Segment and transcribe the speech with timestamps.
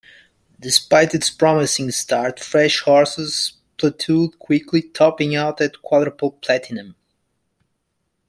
[0.59, 6.95] Despite its promising start, Fresh Horses plateaued quickly, topping out at quadruple platinum.